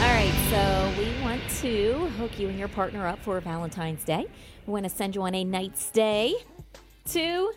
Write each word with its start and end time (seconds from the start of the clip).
All 0.00 0.06
right, 0.06 0.32
so 0.48 0.94
we 0.98 1.22
want 1.22 1.42
to 1.60 2.06
hook 2.16 2.38
you 2.38 2.48
and 2.48 2.58
your 2.58 2.68
partner 2.68 3.06
up 3.06 3.18
for 3.18 3.38
Valentine's 3.38 4.02
Day. 4.02 4.24
We 4.66 4.72
want 4.72 4.84
to 4.84 4.88
send 4.88 5.14
you 5.14 5.20
on 5.24 5.34
a 5.34 5.44
night 5.44 5.76
stay 5.76 6.36
to 7.10 7.52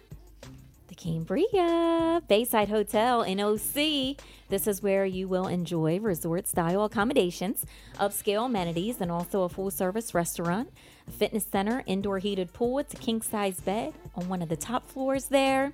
the 0.89 0.95
Cambria 0.95 2.21
Bayside 2.27 2.67
Hotel 2.67 3.21
in 3.21 3.39
OC. 3.39 4.17
This 4.49 4.67
is 4.67 4.83
where 4.83 5.05
you 5.05 5.29
will 5.29 5.47
enjoy 5.47 6.01
resort 6.01 6.49
style 6.49 6.83
accommodations, 6.83 7.65
upscale 7.97 8.47
amenities, 8.47 8.99
and 8.99 9.09
also 9.09 9.43
a 9.43 9.49
full 9.49 9.71
service 9.71 10.13
restaurant, 10.13 10.69
fitness 11.09 11.45
center, 11.49 11.81
indoor 11.85 12.19
heated 12.19 12.51
pool. 12.51 12.77
It's 12.79 12.93
a 12.93 12.97
king 12.97 13.21
size 13.21 13.61
bed 13.61 13.93
on 14.15 14.27
one 14.27 14.41
of 14.41 14.49
the 14.49 14.57
top 14.57 14.85
floors 14.85 15.27
there 15.27 15.71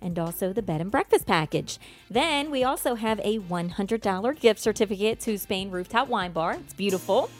and 0.00 0.18
also 0.18 0.52
the 0.52 0.62
bed 0.62 0.80
and 0.80 0.90
breakfast 0.90 1.26
package. 1.26 1.78
Then 2.10 2.50
we 2.50 2.64
also 2.64 2.94
have 2.94 3.20
a 3.20 3.38
$100 3.38 4.40
gift 4.40 4.60
certificate 4.60 5.20
to 5.20 5.38
Spain 5.38 5.70
Rooftop 5.70 6.08
Wine 6.08 6.32
Bar. 6.32 6.54
It's 6.54 6.74
beautiful. 6.74 7.30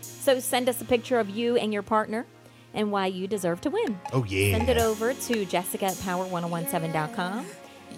So 0.00 0.40
send 0.40 0.68
us 0.68 0.80
a 0.80 0.84
picture 0.84 1.18
of 1.18 1.30
you 1.30 1.56
and 1.56 1.72
your 1.72 1.82
partner 1.82 2.26
and 2.74 2.90
why 2.90 3.06
you 3.06 3.26
deserve 3.26 3.60
to 3.62 3.70
win. 3.70 4.00
Oh, 4.12 4.24
yeah. 4.24 4.56
Send 4.56 4.68
it 4.68 4.78
over 4.78 5.14
to 5.14 5.44
jessica 5.44 5.86
at 5.86 5.94
power1017.com. 5.94 7.46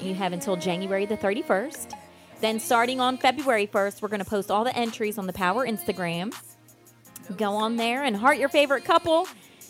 You 0.00 0.14
have 0.14 0.32
until 0.32 0.56
January 0.56 1.06
the 1.06 1.16
31st. 1.16 1.92
Then 2.40 2.58
starting 2.58 3.00
on 3.00 3.16
February 3.16 3.66
1st, 3.66 4.02
we're 4.02 4.08
going 4.08 4.22
to 4.22 4.28
post 4.28 4.50
all 4.50 4.64
the 4.64 4.76
entries 4.76 5.18
on 5.18 5.26
the 5.26 5.32
Power 5.32 5.66
Instagram. 5.66 6.34
Go 7.36 7.52
on 7.52 7.76
there 7.76 8.02
and 8.02 8.16
heart 8.16 8.38
your 8.38 8.48
favorite 8.48 8.84
couple. 8.84 9.26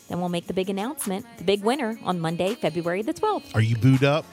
Then 0.09 0.21
we'll 0.21 0.29
make 0.29 0.47
the 0.47 0.53
big 0.55 0.69
announcement, 0.71 1.25
the 1.39 1.45
big 1.45 1.63
winner 1.65 1.99
on 2.05 2.21
Monday, 2.21 2.55
February 2.55 3.03
the 3.03 3.15
12th. 3.15 3.55
Are 3.55 3.61
you 3.61 3.77
booed 3.77 4.05
up? 4.05 4.25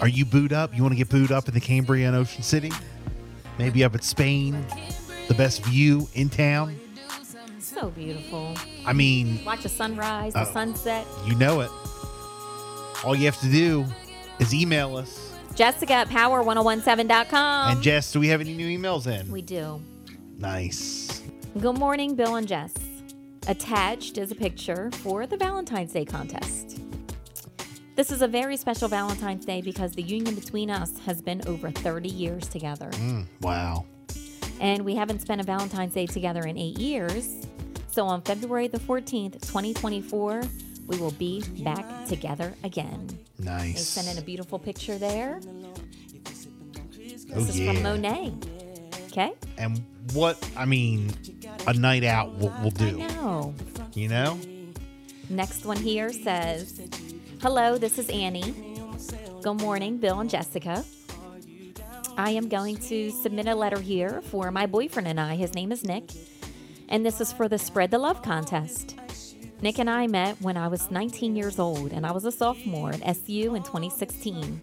Are 0.00 0.08
you 0.08 0.24
booed 0.24 0.52
up? 0.52 0.74
You 0.74 0.82
want 0.82 0.92
to 0.92 0.98
get 0.98 1.08
booed 1.08 1.30
up 1.30 1.46
in 1.48 1.54
the 1.54 1.60
Cambria 1.60 2.08
and 2.08 2.16
Ocean 2.16 2.42
City? 2.42 2.72
Maybe 3.58 3.84
up 3.84 3.94
at 3.94 4.02
Spain, 4.02 4.66
the 5.28 5.34
best 5.34 5.64
view 5.64 6.08
in 6.14 6.28
town. 6.28 6.76
So 7.60 7.90
beautiful. 7.90 8.54
I 8.84 8.92
mean, 8.92 9.44
Watch 9.44 9.62
the 9.62 9.68
sunrise, 9.68 10.32
the 10.32 10.40
Oh. 10.48 10.52
sunset. 10.52 11.06
you 11.26 11.34
know 11.36 11.60
it. 11.60 11.70
All 13.04 13.14
you 13.14 13.24
have 13.26 13.40
to 13.40 13.50
do 13.50 13.86
is 14.40 14.52
email 14.54 14.96
us. 14.96 15.32
Jessica 15.54 15.92
at 15.94 16.08
power1017.com. 16.08 17.72
and 17.72 17.82
Jess, 17.82 18.10
do 18.12 18.20
we 18.20 18.28
have 18.28 18.40
any 18.40 18.54
new 18.54 18.66
emails 18.78 19.06
in? 19.06 19.30
we 19.30 19.42
do. 19.42 19.80
nice. 20.38 21.22
Good 21.60 21.78
morning, 21.78 22.14
Bill 22.14 22.34
and 22.36 22.48
Jess. 22.48 22.72
Attached 23.48 24.18
is 24.18 24.30
a 24.30 24.34
picture 24.34 24.90
for 25.02 25.26
the 25.26 25.36
Valentine's 25.36 25.92
Day 25.92 26.04
contest. 26.04 26.80
This 27.96 28.10
is 28.10 28.22
a 28.22 28.28
very 28.28 28.56
special 28.56 28.88
Valentine's 28.88 29.44
Day 29.44 29.60
because 29.60 29.92
the 29.92 30.02
union 30.02 30.34
between 30.34 30.70
us 30.70 30.98
has 31.00 31.20
been 31.20 31.42
over 31.46 31.70
30 31.70 32.08
years 32.08 32.46
together. 32.48 32.88
Mm, 32.90 33.26
wow. 33.40 33.84
And 34.60 34.84
we 34.84 34.94
haven't 34.94 35.20
spent 35.20 35.40
a 35.40 35.44
Valentine's 35.44 35.92
Day 35.92 36.06
together 36.06 36.42
in 36.42 36.56
eight 36.56 36.78
years. 36.78 37.46
So 37.88 38.06
on 38.06 38.22
February 38.22 38.68
the 38.68 38.78
14th, 38.78 39.32
2024, 39.42 40.42
we 40.86 40.96
will 40.98 41.10
be 41.12 41.42
back 41.64 42.06
together 42.06 42.54
again. 42.62 43.06
Nice. 43.40 43.74
They 43.74 43.80
sent 44.02 44.08
in 44.16 44.22
a 44.22 44.24
beautiful 44.24 44.58
picture 44.58 44.96
there. 44.98 45.40
oh, 45.44 45.74
This 47.34 47.48
is 47.50 47.60
yeah. 47.60 47.72
from 47.72 47.82
Monet. 47.82 48.32
Okay? 49.08 49.32
And 49.58 49.84
what, 50.14 50.42
I 50.56 50.64
mean, 50.64 51.10
a 51.66 51.74
night 51.74 52.04
out 52.04 52.34
will, 52.38 52.52
will 52.62 52.70
do. 52.70 52.96
No. 52.96 53.54
You 53.94 54.08
know? 54.08 54.38
Next 55.28 55.64
one 55.64 55.76
here 55.76 56.12
says, 56.12 56.80
Hello, 57.40 57.78
this 57.78 57.98
is 57.98 58.08
Annie. 58.08 58.54
Good 59.42 59.60
morning, 59.60 59.98
Bill 59.98 60.20
and 60.20 60.30
Jessica. 60.30 60.84
I 62.16 62.30
am 62.30 62.48
going 62.48 62.76
to 62.76 63.10
submit 63.10 63.46
a 63.48 63.54
letter 63.54 63.80
here 63.80 64.20
for 64.22 64.50
my 64.50 64.66
boyfriend 64.66 65.08
and 65.08 65.18
I. 65.18 65.36
His 65.36 65.54
name 65.54 65.72
is 65.72 65.84
Nick. 65.84 66.10
And 66.88 67.06
this 67.06 67.20
is 67.20 67.32
for 67.32 67.48
the 67.48 67.58
Spread 67.58 67.90
the 67.90 67.98
Love 67.98 68.22
contest. 68.22 68.98
Nick 69.62 69.78
and 69.78 69.88
I 69.88 70.06
met 70.06 70.40
when 70.42 70.56
I 70.56 70.68
was 70.68 70.90
19 70.90 71.36
years 71.36 71.58
old 71.58 71.92
and 71.92 72.04
I 72.04 72.12
was 72.12 72.24
a 72.24 72.32
sophomore 72.32 72.90
at 72.90 73.02
SU 73.02 73.54
in 73.54 73.62
2016. 73.62 74.60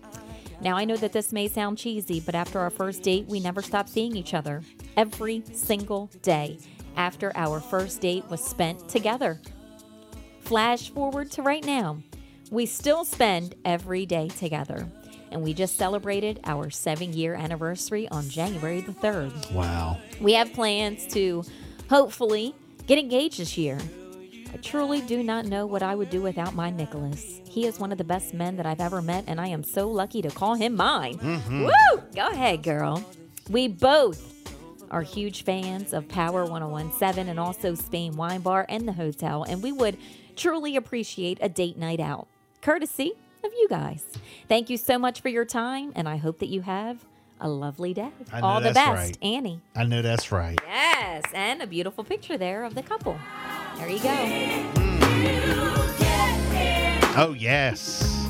Now, 0.61 0.75
I 0.75 0.83
know 0.83 0.97
that 0.97 1.13
this 1.13 1.31
may 1.31 1.47
sound 1.47 1.77
cheesy, 1.77 2.19
but 2.19 2.35
after 2.35 2.59
our 2.59 2.69
first 2.69 3.01
date, 3.01 3.25
we 3.27 3.39
never 3.39 3.61
stopped 3.61 3.87
seeing 3.89 4.15
each 4.15 4.33
other. 4.33 4.61
Every 4.97 5.41
single 5.53 6.09
day 6.21 6.59
after 6.95 7.31
our 7.35 7.59
first 7.59 8.01
date 8.01 8.25
was 8.29 8.43
spent 8.43 8.89
together. 8.89 9.39
Flash 10.41 10.89
forward 10.91 11.31
to 11.31 11.41
right 11.41 11.65
now. 11.65 12.01
We 12.51 12.65
still 12.65 13.05
spend 13.05 13.55
every 13.63 14.05
day 14.05 14.29
together. 14.29 14.87
And 15.31 15.43
we 15.43 15.53
just 15.53 15.77
celebrated 15.77 16.39
our 16.43 16.69
seven 16.69 17.13
year 17.13 17.35
anniversary 17.35 18.07
on 18.09 18.27
January 18.29 18.81
the 18.81 18.93
3rd. 18.93 19.51
Wow. 19.53 19.99
We 20.19 20.33
have 20.33 20.51
plans 20.53 21.05
to 21.13 21.43
hopefully 21.89 22.55
get 22.87 22.97
engaged 22.97 23.39
this 23.39 23.57
year. 23.57 23.77
I 24.51 24.57
truly 24.57 25.01
do 25.01 25.21
not 25.21 25.45
know 25.45 25.67
what 25.67 25.83
I 25.83 25.93
would 25.93 26.09
do 26.09 26.21
without 26.23 26.55
my 26.55 26.71
Nicholas. 26.71 27.39
He 27.47 27.67
is 27.67 27.79
one 27.79 27.91
of 27.91 27.99
the 27.99 28.03
best 28.03 28.33
men 28.33 28.55
that 28.57 28.65
I've 28.65 28.81
ever 28.81 29.01
met, 29.01 29.25
and 29.27 29.39
I 29.39 29.47
am 29.47 29.63
so 29.63 29.87
lucky 29.87 30.23
to 30.23 30.29
call 30.29 30.55
him 30.55 30.75
mine. 30.75 31.19
Mm-hmm. 31.19 31.65
Woo! 31.65 32.03
Go 32.15 32.27
ahead, 32.29 32.63
girl. 32.63 33.03
We 33.49 33.67
both 33.67 34.38
are 34.91 35.01
huge 35.01 35.43
fans 35.43 35.93
of 35.93 36.07
Power 36.07 36.45
1017 36.45 37.29
and 37.29 37.39
also 37.39 37.75
Spain 37.75 38.15
Wine 38.15 38.41
Bar 38.41 38.65
and 38.69 38.87
the 38.87 38.93
hotel, 38.93 39.43
and 39.43 39.61
we 39.63 39.71
would 39.71 39.97
truly 40.35 40.75
appreciate 40.75 41.37
a 41.41 41.49
date 41.49 41.77
night 41.77 41.99
out, 41.99 42.27
courtesy 42.61 43.13
of 43.43 43.51
you 43.53 43.67
guys. 43.69 44.05
Thank 44.47 44.69
you 44.69 44.77
so 44.77 44.97
much 44.97 45.21
for 45.21 45.29
your 45.29 45.45
time, 45.45 45.91
and 45.95 46.07
I 46.07 46.17
hope 46.17 46.39
that 46.39 46.49
you 46.49 46.61
have 46.61 47.05
a 47.41 47.49
lovely 47.49 47.93
day. 47.93 48.11
I 48.33 48.41
know 48.41 48.47
All 48.47 48.61
the 48.61 48.73
best, 48.73 48.87
right. 48.87 49.17
Annie. 49.21 49.61
I 49.75 49.85
know 49.85 50.01
that's 50.01 50.31
right. 50.31 50.59
Yes, 50.65 51.23
and 51.33 51.61
a 51.61 51.67
beautiful 51.67 52.03
picture 52.03 52.37
there 52.37 52.63
of 52.63 52.75
the 52.75 52.83
couple. 52.83 53.17
There 53.77 53.89
you 53.89 53.99
go. 53.99 54.09
Mm. 54.09 54.99
Oh, 57.21 57.33
yes. 57.37 58.27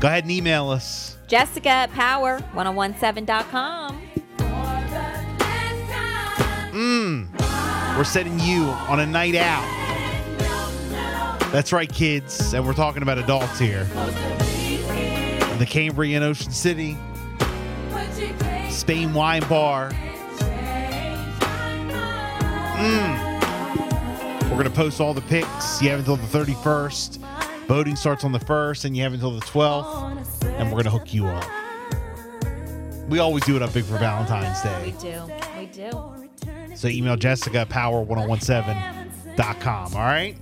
Go 0.00 0.08
ahead 0.08 0.24
and 0.24 0.30
email 0.30 0.68
us. 0.68 1.15
Jessica 1.26 1.68
at 1.68 1.90
power1017.com. 1.90 4.02
We're 7.96 8.04
sending 8.04 8.38
you 8.40 8.64
on 8.64 9.00
a 9.00 9.06
night 9.06 9.34
out. 9.34 9.64
That's 11.50 11.72
right, 11.72 11.90
kids. 11.90 12.52
And 12.52 12.66
we're 12.66 12.74
talking 12.74 13.02
about 13.02 13.16
adults 13.16 13.58
here. 13.58 13.84
The 15.58 15.66
Cambrian 15.66 16.22
Ocean 16.22 16.52
City, 16.52 16.98
Spain 18.68 19.14
Wine 19.14 19.48
Bar. 19.48 19.92
Mm. 22.76 24.42
We're 24.42 24.50
going 24.50 24.64
to 24.64 24.70
post 24.70 25.00
all 25.00 25.14
the 25.14 25.22
pics. 25.22 25.80
You 25.80 25.88
have 25.88 26.00
until 26.00 26.16
the 26.16 26.26
31st. 26.26 27.35
Voting 27.66 27.96
starts 27.96 28.24
on 28.24 28.32
the 28.32 28.38
1st, 28.38 28.84
and 28.84 28.96
you 28.96 29.02
have 29.02 29.12
until 29.12 29.32
the 29.32 29.40
12th. 29.40 30.44
And 30.44 30.68
we're 30.68 30.82
going 30.82 30.84
to 30.84 30.90
hook 30.90 31.12
you 31.12 31.26
up. 31.26 31.44
We 33.08 33.18
always 33.18 33.44
do 33.44 33.56
it 33.56 33.62
up 33.62 33.72
big 33.72 33.84
for 33.84 33.98
Valentine's 33.98 34.62
Day. 34.62 34.82
We 34.84 34.92
do. 34.92 35.22
We 35.58 35.66
do. 35.66 36.12
So 36.76 36.86
email 36.88 37.16
Jessica 37.16 37.60
at 37.60 37.68
power1017.com. 37.68 39.94
All 39.94 40.00
right. 40.00 40.36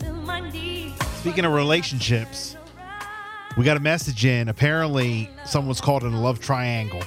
Speaking 1.17 1.45
of 1.45 1.53
relationships, 1.53 2.57
we 3.57 3.65
got 3.65 3.77
a 3.77 3.81
message 3.81 4.25
in. 4.27 4.49
Apparently, 4.49 5.31
someone's 5.47 5.81
called 5.81 6.03
in 6.05 6.13
a 6.13 6.21
love 6.21 6.41
triangle. 6.41 7.03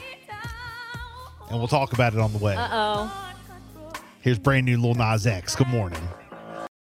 And 1.50 1.60
we'll 1.60 1.68
talk 1.68 1.94
about 1.94 2.14
it 2.14 2.20
on 2.20 2.32
the 2.34 2.40
way. 2.40 2.56
Uh 2.56 2.68
oh. 2.72 3.34
Here's 4.22 4.40
brand 4.40 4.66
new 4.66 4.82
Lil 4.82 4.96
Nas 4.96 5.28
X. 5.28 5.56
Good 5.56 5.68
morning. 5.68 6.02